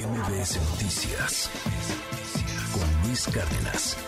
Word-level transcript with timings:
MBS 0.00 0.58
Noticias 0.70 1.50
con 2.72 3.06
Luis 3.06 3.26
Cárdenas. 3.26 3.98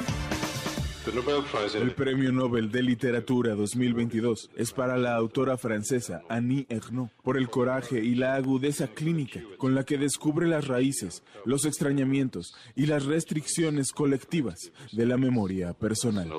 El 1.74 1.94
Premio 1.94 2.32
Nobel 2.32 2.70
de 2.70 2.82
Literatura 2.82 3.54
2022 3.54 4.50
es 4.56 4.72
para 4.72 4.96
la 4.96 5.14
autora 5.14 5.58
francesa 5.58 6.22
Annie 6.30 6.64
Ernaux 6.70 7.12
por 7.22 7.36
el 7.36 7.50
coraje 7.50 8.02
y 8.02 8.14
la 8.14 8.36
agudeza 8.36 8.86
clínica 8.86 9.42
con 9.58 9.74
la 9.74 9.84
que 9.84 9.98
descubre 9.98 10.46
las 10.46 10.66
raíces, 10.66 11.22
los 11.44 11.66
extrañamientos 11.66 12.54
y 12.74 12.86
las 12.86 13.04
restricciones 13.04 13.92
colectivas 13.92 14.72
de 14.92 15.04
la 15.04 15.18
memoria 15.18 15.74
personal. 15.74 16.30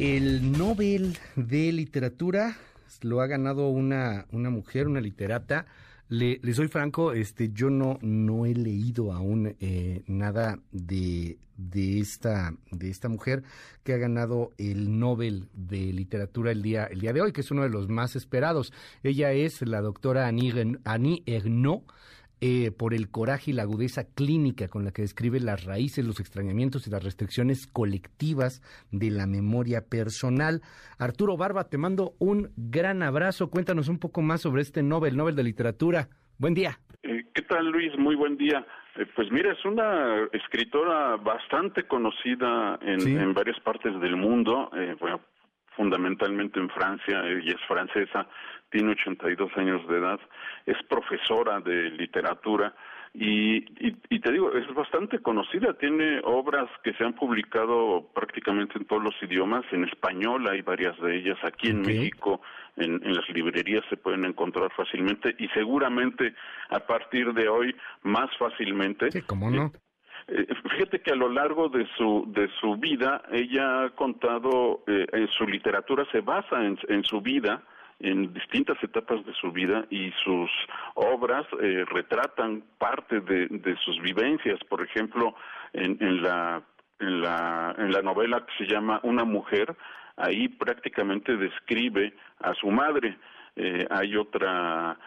El 0.00 0.50
Nobel 0.50 1.16
de 1.36 1.72
Literatura 1.72 2.56
lo 3.02 3.20
ha 3.20 3.26
ganado 3.26 3.68
una, 3.68 4.26
una 4.32 4.50
mujer, 4.50 4.86
una 4.86 5.00
literata. 5.00 5.66
Le, 6.08 6.38
soy 6.52 6.68
franco, 6.68 7.12
este, 7.12 7.50
yo 7.52 7.70
no, 7.70 7.98
no 8.02 8.46
he 8.46 8.54
leído 8.54 9.12
aún 9.12 9.56
eh, 9.58 10.02
nada 10.06 10.58
de, 10.70 11.38
de, 11.56 12.00
esta, 12.00 12.54
de 12.70 12.90
esta 12.90 13.08
mujer 13.08 13.42
que 13.82 13.94
ha 13.94 13.96
ganado 13.96 14.52
el 14.58 14.98
Nobel 14.98 15.48
de 15.54 15.92
Literatura 15.92 16.52
el 16.52 16.62
día, 16.62 16.84
el 16.84 17.00
día 17.00 17.12
de 17.12 17.22
hoy, 17.22 17.32
que 17.32 17.40
es 17.40 17.50
uno 17.50 17.62
de 17.62 17.70
los 17.70 17.88
más 17.88 18.16
esperados. 18.16 18.72
Ella 19.02 19.32
es 19.32 19.62
la 19.62 19.80
doctora 19.80 20.26
Annie, 20.26 20.78
Annie 20.84 21.22
eh, 22.46 22.70
por 22.78 22.92
el 22.92 23.10
coraje 23.10 23.52
y 23.52 23.54
la 23.54 23.62
agudeza 23.62 24.02
clínica 24.14 24.68
con 24.68 24.84
la 24.84 24.92
que 24.92 25.00
describe 25.00 25.40
las 25.40 25.64
raíces, 25.64 26.04
los 26.04 26.20
extrañamientos 26.20 26.86
y 26.86 26.90
las 26.90 27.02
restricciones 27.02 27.66
colectivas 27.66 28.60
de 28.92 29.10
la 29.10 29.26
memoria 29.26 29.80
personal. 29.88 30.60
Arturo 30.98 31.38
Barba, 31.38 31.70
te 31.70 31.78
mando 31.78 32.12
un 32.18 32.50
gran 32.58 33.02
abrazo. 33.02 33.48
Cuéntanos 33.48 33.88
un 33.88 33.98
poco 33.98 34.20
más 34.20 34.42
sobre 34.42 34.60
este 34.60 34.82
Nobel, 34.82 35.16
Nobel 35.16 35.36
de 35.36 35.42
Literatura. 35.42 36.08
Buen 36.36 36.52
día. 36.52 36.78
Eh, 37.02 37.24
¿Qué 37.32 37.40
tal, 37.40 37.64
Luis? 37.70 37.96
Muy 37.96 38.14
buen 38.14 38.36
día. 38.36 38.66
Eh, 38.96 39.06
pues 39.16 39.32
mira, 39.32 39.50
es 39.50 39.64
una 39.64 40.28
escritora 40.30 41.16
bastante 41.16 41.84
conocida 41.84 42.78
en, 42.82 43.32
varias 43.32 43.58
partes 43.60 43.98
del 44.02 44.16
mundo. 44.16 44.70
bueno, 45.00 45.22
fundamentalmente 45.76 46.60
en 46.60 46.70
Francia, 46.70 47.22
ella 47.26 47.54
es 47.54 47.66
francesa, 47.66 48.26
tiene 48.70 48.92
82 48.92 49.50
años 49.56 49.86
de 49.88 49.98
edad, 49.98 50.20
es 50.66 50.76
profesora 50.88 51.60
de 51.60 51.90
literatura 51.90 52.74
y, 53.16 53.58
y, 54.10 54.18
te 54.18 54.32
digo, 54.32 54.52
es 54.52 54.66
bastante 54.74 55.20
conocida, 55.20 55.74
tiene 55.74 56.20
obras 56.24 56.68
que 56.82 56.92
se 56.94 57.04
han 57.04 57.12
publicado 57.12 58.10
prácticamente 58.12 58.76
en 58.76 58.86
todos 58.86 59.04
los 59.04 59.14
idiomas, 59.22 59.64
en 59.70 59.84
español 59.84 60.48
hay 60.50 60.62
varias 60.62 61.00
de 61.00 61.18
ellas, 61.18 61.38
aquí 61.44 61.68
en 61.68 61.82
México 61.82 62.40
en, 62.76 62.94
en, 63.04 63.14
las 63.14 63.28
librerías 63.28 63.84
se 63.88 63.96
pueden 63.96 64.24
encontrar 64.24 64.72
fácilmente 64.72 65.32
y 65.38 65.46
seguramente 65.50 66.34
a 66.70 66.80
partir 66.80 67.32
de 67.34 67.48
hoy 67.48 67.76
más 68.02 68.36
fácilmente. 68.36 69.12
Sí, 69.12 69.22
¿cómo 69.22 69.48
no? 69.48 69.66
Eh, 69.66 69.83
fíjate 70.26 71.00
que 71.00 71.12
a 71.12 71.16
lo 71.16 71.28
largo 71.28 71.68
de 71.68 71.86
su 71.96 72.24
de 72.28 72.48
su 72.60 72.76
vida 72.76 73.22
ella 73.30 73.84
ha 73.84 73.90
contado 73.90 74.82
eh, 74.86 75.06
en 75.12 75.28
su 75.28 75.46
literatura 75.46 76.06
se 76.12 76.20
basa 76.20 76.64
en, 76.64 76.78
en 76.88 77.04
su 77.04 77.20
vida 77.20 77.62
en 78.00 78.32
distintas 78.32 78.76
etapas 78.82 79.24
de 79.24 79.32
su 79.34 79.52
vida 79.52 79.86
y 79.90 80.10
sus 80.24 80.50
obras 80.94 81.46
eh, 81.60 81.84
retratan 81.90 82.64
parte 82.78 83.20
de, 83.20 83.46
de, 83.48 83.76
sus 83.76 84.00
vivencias. 84.02 84.58
Por 84.68 84.82
ejemplo, 84.82 85.34
en, 85.72 85.96
en, 86.00 86.22
la, 86.22 86.62
en, 86.98 87.20
la, 87.22 87.74
en 87.78 87.92
la 87.92 88.02
novela 88.02 88.44
que 88.46 88.64
se 88.64 88.70
llama 88.70 89.00
Una 89.04 89.24
mujer, 89.24 89.74
ahí 90.16 90.48
prácticamente 90.48 91.36
describe 91.36 92.14
a 92.40 92.52
su 92.54 92.68
madre. 92.70 93.16
Eh, 93.56 93.86
hay 93.90 94.16
otra 94.16 94.98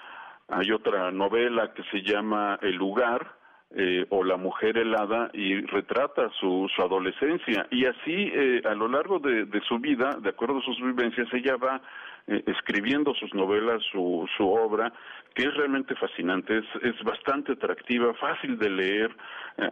hay 0.49 0.71
otra 0.71 1.11
novela 1.11 1.73
que 1.73 1.83
se 1.91 2.01
llama 2.03 2.57
El 2.61 2.75
lugar, 2.75 3.35
eh, 3.75 4.05
o 4.09 4.23
La 4.23 4.37
mujer 4.37 4.77
helada 4.77 5.29
y 5.33 5.59
retrata 5.59 6.29
su, 6.39 6.69
su 6.73 6.81
adolescencia. 6.81 7.67
Y 7.69 7.85
así, 7.85 8.31
eh, 8.33 8.61
a 8.63 8.73
lo 8.73 8.87
largo 8.87 9.19
de, 9.19 9.43
de, 9.43 9.61
su 9.61 9.77
vida, 9.79 10.17
de 10.21 10.29
acuerdo 10.29 10.59
a 10.59 10.61
sus 10.61 10.81
vivencias, 10.81 11.27
ella 11.33 11.57
va 11.57 11.81
eh, 12.27 12.43
escribiendo 12.47 13.13
sus 13.15 13.33
novelas, 13.33 13.83
su, 13.91 14.25
su 14.37 14.49
obra, 14.49 14.93
que 15.35 15.43
es 15.43 15.53
realmente 15.53 15.95
fascinante, 15.95 16.59
es, 16.59 16.65
es 16.81 17.03
bastante 17.03 17.51
atractiva, 17.51 18.13
fácil 18.13 18.57
de 18.57 18.69
leer. 18.69 19.15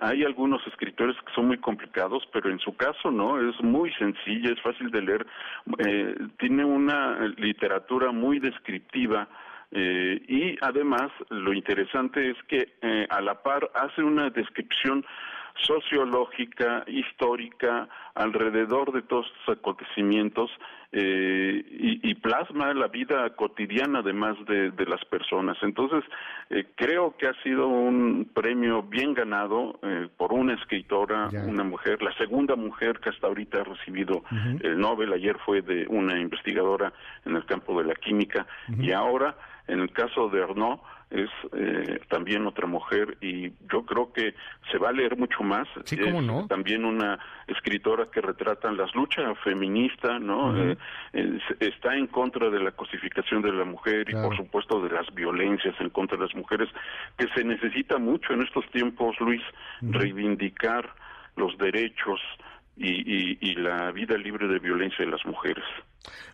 hay 0.01 0.23
algunos 0.25 0.65
escritores 0.67 1.15
que 1.25 1.33
son 1.33 1.47
muy 1.47 1.57
complicados, 1.57 2.27
pero 2.33 2.49
en 2.49 2.59
su 2.59 2.75
caso 2.75 3.11
no, 3.11 3.39
es 3.49 3.59
muy 3.63 3.93
sencilla, 3.93 4.51
es 4.51 4.61
fácil 4.61 4.91
de 4.91 5.01
leer, 5.01 5.25
tiene 6.37 6.65
una 6.65 7.27
literatura 7.37 8.11
muy 8.11 8.39
descriptiva, 8.39 9.27
eh, 9.71 10.21
y 10.27 10.57
además, 10.61 11.11
lo 11.29 11.53
interesante 11.53 12.31
es 12.31 12.37
que 12.47 12.73
eh, 12.81 13.07
a 13.09 13.21
la 13.21 13.41
par 13.41 13.69
hace 13.73 14.03
una 14.03 14.29
descripción 14.29 15.05
sociológica, 15.61 16.83
histórica, 16.87 17.87
alrededor 18.13 18.91
de 18.91 19.01
todos 19.01 19.25
estos 19.39 19.57
acontecimientos 19.57 20.51
eh, 20.91 21.63
y, 22.01 22.15
plasma 22.15 22.73
la 22.73 22.87
vida 22.87 23.29
cotidiana 23.35 23.99
además 23.99 24.37
de, 24.47 24.71
de 24.71 24.85
las 24.85 25.03
personas. 25.05 25.57
Entonces, 25.61 26.03
eh, 26.49 26.67
creo 26.75 27.17
que 27.17 27.27
ha 27.27 27.33
sido 27.43 27.67
un 27.67 28.29
premio 28.33 28.81
bien 28.81 29.13
ganado 29.13 29.77
eh, 29.83 30.07
por 30.15 30.31
una 30.31 30.53
escritora, 30.53 31.29
una 31.45 31.65
mujer, 31.65 32.01
la 32.01 32.15
segunda 32.17 32.55
mujer 32.55 32.99
que 32.99 33.09
hasta 33.09 33.27
ahorita 33.27 33.59
ha 33.59 33.63
recibido 33.65 34.23
el 34.61 34.79
Nobel. 34.79 35.11
Ayer 35.11 35.37
fue 35.45 35.61
de 35.61 35.85
una 35.89 36.17
investigadora 36.17 36.93
en 37.25 37.35
el 37.35 37.45
campo 37.45 37.77
de 37.81 37.89
la 37.89 37.95
química 37.95 38.47
y 38.79 38.91
ahora, 38.93 39.35
en 39.67 39.79
el 39.79 39.91
caso 39.91 40.29
de 40.29 40.43
Arnaud, 40.43 40.79
es 41.11 41.29
eh, 41.53 41.99
también 42.09 42.45
otra 42.47 42.67
mujer 42.67 43.17
y 43.21 43.51
yo 43.71 43.85
creo 43.85 44.11
que 44.11 44.33
se 44.71 44.77
va 44.77 44.89
a 44.89 44.91
leer 44.91 45.15
mucho 45.17 45.43
más. 45.43 45.67
Sí, 45.83 45.97
¿cómo 45.97 46.21
no? 46.21 46.47
También 46.47 46.83
una 46.83 47.19
escritora 47.47 48.07
que 48.11 48.21
retrata 48.21 48.71
las 48.71 48.93
luchas 48.95 49.37
feministas, 49.43 50.19
¿no? 50.19 50.55
Eh, 50.57 50.77
está 51.59 51.95
en 51.95 52.07
contra 52.07 52.49
de 52.49 52.59
la 52.59 52.71
cosificación 52.71 53.41
de 53.41 53.53
la 53.53 53.65
mujer 53.65 54.09
y 54.09 54.13
por 54.13 54.35
supuesto 54.35 54.81
de 54.81 54.89
las 54.89 55.13
violencias 55.13 55.75
en 55.79 55.89
contra 55.89 56.17
de 56.17 56.23
las 56.23 56.35
mujeres, 56.35 56.69
que 57.17 57.27
se 57.35 57.43
necesita 57.43 57.97
mucho 57.97 58.33
en 58.33 58.41
estos 58.41 58.67
tiempos, 58.71 59.15
Luis, 59.19 59.41
reivindicar 59.81 60.89
los 61.35 61.57
derechos 61.57 62.19
y, 62.77 63.37
y 63.39 63.55
la 63.55 63.91
vida 63.91 64.17
libre 64.17 64.47
de 64.47 64.59
violencia 64.59 65.05
de 65.05 65.11
las 65.11 65.25
mujeres. 65.25 65.63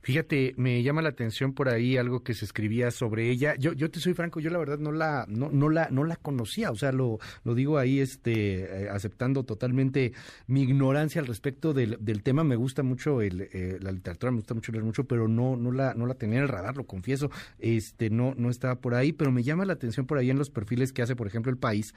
Fíjate, 0.01 0.53
me 0.57 0.81
llama 0.83 1.01
la 1.01 1.09
atención 1.09 1.53
por 1.53 1.69
ahí 1.69 1.97
algo 1.97 2.23
que 2.23 2.33
se 2.33 2.45
escribía 2.45 2.91
sobre 2.91 3.29
ella. 3.29 3.55
Yo, 3.55 3.73
yo 3.73 3.91
te 3.91 3.99
soy 3.99 4.13
franco, 4.13 4.39
yo 4.39 4.49
la 4.49 4.57
verdad 4.57 4.79
no 4.79 4.91
la, 4.91 5.25
no, 5.27 5.69
la, 5.69 5.89
no 5.89 6.03
la 6.03 6.15
conocía. 6.15 6.71
O 6.71 6.75
sea, 6.75 6.91
lo, 6.91 7.19
lo 7.43 7.55
digo 7.55 7.77
ahí, 7.77 7.99
este, 7.99 8.83
eh, 8.85 8.89
aceptando 8.89 9.43
totalmente 9.43 10.13
mi 10.47 10.63
ignorancia 10.63 11.21
al 11.21 11.27
respecto 11.27 11.73
del, 11.73 11.97
del 11.99 12.23
tema. 12.23 12.43
Me 12.43 12.55
gusta 12.55 12.83
mucho 12.83 13.21
el, 13.21 13.41
eh, 13.53 13.77
la 13.81 13.91
literatura, 13.91 14.31
me 14.31 14.37
gusta 14.37 14.53
mucho 14.53 14.71
leer 14.71 14.83
mucho, 14.83 15.05
pero 15.05 15.27
no, 15.27 15.55
no 15.55 15.71
la, 15.71 15.93
no 15.93 16.05
la 16.05 16.15
tenía 16.15 16.37
en 16.37 16.43
el 16.43 16.49
radar, 16.49 16.77
lo 16.77 16.85
confieso. 16.85 17.29
Este, 17.59 18.09
no, 18.09 18.33
no 18.37 18.49
estaba 18.49 18.75
por 18.75 18.95
ahí, 18.95 19.11
pero 19.13 19.31
me 19.31 19.43
llama 19.43 19.65
la 19.65 19.73
atención 19.73 20.05
por 20.05 20.17
ahí 20.17 20.29
en 20.29 20.37
los 20.37 20.49
perfiles 20.49 20.93
que 20.93 21.01
hace, 21.01 21.15
por 21.15 21.27
ejemplo, 21.27 21.51
el 21.51 21.57
país. 21.57 21.93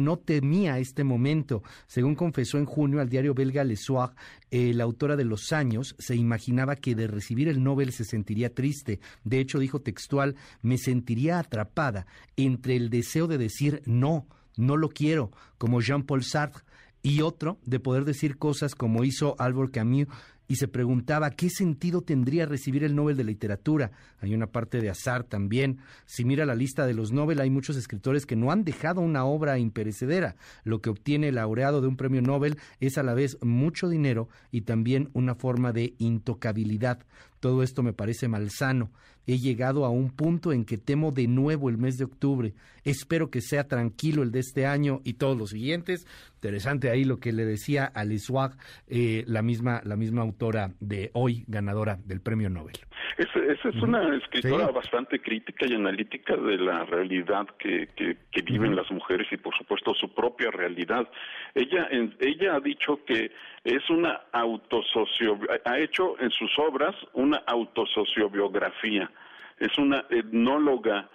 no 0.00 0.18
temía 0.18 0.78
este 0.78 1.04
momento. 1.04 1.62
Según 1.86 2.14
confesó 2.14 2.58
en 2.58 2.66
junio 2.66 3.00
al 3.00 3.08
diario 3.08 3.34
belga 3.34 3.64
Le 3.64 3.76
Soir, 3.76 4.10
eh, 4.50 4.72
la 4.74 4.84
autora 4.84 5.16
de 5.16 5.24
Los 5.24 5.52
Años 5.52 5.96
se 5.98 6.16
imaginaba 6.16 6.76
que 6.76 6.94
de 6.94 7.05
recibir 7.06 7.48
el 7.48 7.62
Nobel 7.62 7.92
se 7.92 8.04
sentiría 8.04 8.54
triste. 8.54 9.00
De 9.24 9.40
hecho, 9.40 9.58
dijo 9.58 9.80
textual, 9.80 10.36
me 10.62 10.78
sentiría 10.78 11.38
atrapada 11.38 12.06
entre 12.36 12.76
el 12.76 12.90
deseo 12.90 13.26
de 13.26 13.38
decir 13.38 13.82
no, 13.86 14.26
no 14.56 14.76
lo 14.76 14.88
quiero, 14.88 15.30
como 15.58 15.80
Jean-Paul 15.80 16.24
Sartre, 16.24 16.64
y 17.02 17.20
otro 17.22 17.58
de 17.64 17.78
poder 17.78 18.04
decir 18.04 18.36
cosas 18.36 18.74
como 18.74 19.04
hizo 19.04 19.36
Albert 19.38 19.72
Camus 19.72 20.08
y 20.48 20.56
se 20.56 20.68
preguntaba 20.68 21.30
qué 21.30 21.50
sentido 21.50 22.02
tendría 22.02 22.46
recibir 22.46 22.84
el 22.84 22.94
Nobel 22.94 23.16
de 23.16 23.24
Literatura. 23.24 23.90
Hay 24.20 24.34
una 24.34 24.46
parte 24.46 24.80
de 24.80 24.90
azar 24.90 25.24
también. 25.24 25.78
Si 26.04 26.24
mira 26.24 26.46
la 26.46 26.54
lista 26.54 26.86
de 26.86 26.94
los 26.94 27.12
Nobel, 27.12 27.40
hay 27.40 27.50
muchos 27.50 27.76
escritores 27.76 28.26
que 28.26 28.36
no 28.36 28.50
han 28.50 28.64
dejado 28.64 29.00
una 29.00 29.24
obra 29.24 29.58
imperecedera. 29.58 30.36
Lo 30.64 30.80
que 30.80 30.90
obtiene 30.90 31.28
el 31.28 31.36
laureado 31.36 31.80
de 31.80 31.88
un 31.88 31.96
premio 31.96 32.22
Nobel 32.22 32.58
es 32.80 32.98
a 32.98 33.02
la 33.02 33.14
vez 33.14 33.38
mucho 33.42 33.88
dinero 33.88 34.28
y 34.50 34.62
también 34.62 35.10
una 35.12 35.34
forma 35.34 35.72
de 35.72 35.94
intocabilidad. 35.98 37.04
Todo 37.46 37.62
esto 37.62 37.84
me 37.84 37.92
parece 37.92 38.26
malsano. 38.26 38.90
He 39.24 39.38
llegado 39.38 39.84
a 39.84 39.88
un 39.88 40.10
punto 40.10 40.52
en 40.52 40.64
que 40.64 40.78
temo 40.78 41.12
de 41.12 41.28
nuevo 41.28 41.68
el 41.68 41.78
mes 41.78 41.96
de 41.96 42.04
octubre. 42.04 42.54
Espero 42.84 43.30
que 43.30 43.40
sea 43.40 43.68
tranquilo 43.68 44.24
el 44.24 44.32
de 44.32 44.40
este 44.40 44.66
año 44.66 45.00
y 45.04 45.14
todos 45.14 45.38
los 45.38 45.50
siguientes. 45.50 46.08
Interesante 46.34 46.90
ahí 46.90 47.04
lo 47.04 47.18
que 47.18 47.32
le 47.32 47.44
decía 47.44 47.84
a 47.84 48.04
Liswag, 48.04 48.56
eh, 48.88 49.22
la 49.28 49.42
misma 49.42 49.80
la 49.84 49.96
misma 49.96 50.22
autora 50.22 50.70
de 50.80 51.10
hoy 51.14 51.44
ganadora 51.46 51.98
del 52.04 52.20
Premio 52.20 52.50
Nobel. 52.50 52.76
Esa 53.18 53.68
es 53.70 53.82
una 53.82 54.14
escritora 54.16 54.68
bastante 54.68 55.20
crítica 55.20 55.66
y 55.66 55.74
analítica 55.74 56.36
de 56.36 56.58
la 56.58 56.84
realidad 56.84 57.46
que, 57.58 57.88
que, 57.96 58.42
viven 58.42 58.76
las 58.76 58.90
mujeres 58.90 59.26
y 59.32 59.36
por 59.38 59.56
supuesto 59.56 59.94
su 59.94 60.12
propia 60.14 60.50
realidad. 60.50 61.08
Ella 61.54 61.88
ella 62.20 62.56
ha 62.56 62.60
dicho 62.60 63.00
que 63.06 63.32
es 63.64 63.90
una 63.90 64.20
autosocio 64.32 65.38
ha 65.64 65.78
hecho 65.78 66.20
en 66.20 66.30
sus 66.30 66.50
obras 66.58 66.94
una 67.14 67.35
autosociobiografía 67.46 69.10
es 69.58 69.76
una 69.78 70.04
etnóloga 70.10 71.08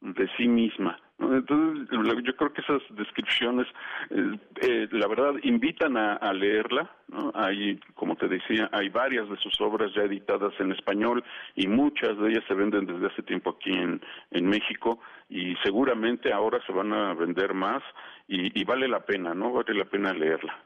de 0.00 0.28
sí 0.36 0.48
misma. 0.48 0.98
Entonces, 1.18 1.88
yo 2.24 2.36
creo 2.36 2.52
que 2.52 2.60
esas 2.60 2.82
descripciones, 2.90 3.66
eh, 4.10 4.38
eh, 4.62 4.88
la 4.90 5.06
verdad, 5.06 5.34
invitan 5.42 5.96
a, 5.96 6.32
leerla. 6.32 6.90
¿no? 7.08 7.30
Hay, 7.34 7.78
como 7.94 8.16
te 8.16 8.26
decía, 8.26 8.68
hay 8.72 8.88
varias 8.88 9.28
de 9.28 9.36
sus 9.36 9.58
obras 9.60 9.92
ya 9.94 10.02
editadas 10.02 10.52
en 10.58 10.72
español 10.72 11.22
y 11.54 11.68
muchas 11.68 12.18
de 12.18 12.30
ellas 12.30 12.44
se 12.48 12.54
venden 12.54 12.86
desde 12.86 13.06
hace 13.06 13.22
tiempo 13.22 13.50
aquí 13.50 13.72
en, 13.72 14.02
en 14.32 14.46
México 14.46 14.98
y 15.28 15.54
seguramente 15.62 16.32
ahora 16.32 16.60
se 16.66 16.72
van 16.72 16.92
a 16.92 17.14
vender 17.14 17.54
más 17.54 17.82
y, 18.26 18.60
y 18.60 18.64
vale 18.64 18.88
la 18.88 19.00
pena, 19.00 19.34
¿no? 19.34 19.52
Vale 19.52 19.72
la 19.74 19.84
pena 19.84 20.12
leerla. 20.12 20.58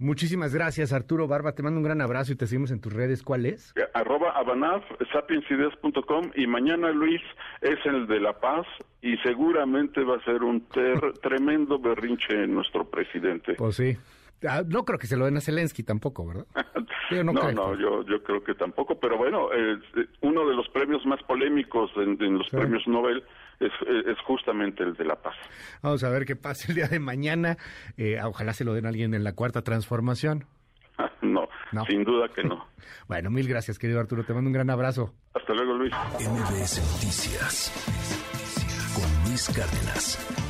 Muchísimas 0.00 0.54
gracias, 0.54 0.94
Arturo 0.94 1.28
Barba. 1.28 1.52
Te 1.52 1.62
mando 1.62 1.78
un 1.78 1.84
gran 1.84 2.00
abrazo 2.00 2.32
y 2.32 2.36
te 2.36 2.46
seguimos 2.46 2.70
en 2.70 2.80
tus 2.80 2.90
redes. 2.90 3.22
¿Cuál 3.22 3.44
es? 3.44 3.74
Eh, 3.76 3.82
arroba 3.92 4.30
abanaf, 4.30 4.82
sapiensideas.com 5.12 6.30
y 6.34 6.46
mañana, 6.46 6.90
Luis, 6.90 7.20
es 7.60 7.78
el 7.84 8.06
de 8.06 8.18
La 8.18 8.32
Paz 8.32 8.66
y 9.02 9.18
seguramente 9.18 10.02
va 10.02 10.16
a 10.16 10.24
ser 10.24 10.42
un 10.42 10.66
tremendo 11.22 11.78
berrinche 11.78 12.46
nuestro 12.46 12.88
presidente. 12.88 13.56
Pues 13.56 13.76
sí. 13.76 13.94
Ah, 14.48 14.62
no 14.66 14.86
creo 14.86 14.98
que 14.98 15.06
se 15.06 15.18
lo 15.18 15.26
den 15.26 15.36
a 15.36 15.42
Zelensky 15.42 15.82
tampoco, 15.82 16.26
¿verdad? 16.26 16.46
no, 17.22 17.52
no, 17.52 17.74
yo, 17.74 18.02
yo 18.06 18.22
creo 18.22 18.42
que 18.42 18.54
tampoco, 18.54 18.98
pero 18.98 19.18
bueno, 19.18 19.50
eh, 19.52 19.76
uno 20.22 20.48
de 20.48 20.54
los 20.54 20.66
premios 20.70 21.04
más 21.04 21.22
polémicos 21.24 21.90
en, 21.96 22.38
los 22.38 22.48
premios 22.48 22.88
Nobel 22.88 23.22
es, 23.60 23.72
es, 24.06 24.18
justamente 24.26 24.82
el 24.82 24.94
de 24.94 25.04
la 25.04 25.16
paz. 25.16 25.36
Vamos 25.82 26.02
a 26.02 26.10
ver 26.10 26.24
qué 26.24 26.36
pasa 26.36 26.68
el 26.68 26.74
día 26.74 26.88
de 26.88 26.98
mañana. 26.98 27.56
Eh, 27.96 28.18
ojalá 28.22 28.52
se 28.52 28.64
lo 28.64 28.74
den 28.74 28.86
a 28.86 28.88
alguien 28.88 29.14
en 29.14 29.22
la 29.22 29.34
cuarta 29.34 29.62
transformación. 29.62 30.46
no, 31.22 31.48
sin 31.86 32.04
duda 32.04 32.28
que 32.34 32.42
no. 32.42 32.66
bueno, 33.08 33.30
mil 33.30 33.46
gracias, 33.46 33.78
querido 33.78 34.00
Arturo. 34.00 34.24
Te 34.24 34.32
mando 34.32 34.48
un 34.48 34.54
gran 34.54 34.70
abrazo. 34.70 35.14
Hasta 35.34 35.54
luego, 35.54 35.74
Luis. 35.74 35.92
MBS 36.14 36.80
Noticias 36.92 37.72
con 38.94 39.28
Luis 39.28 39.48
Cárdenas. 39.48 40.49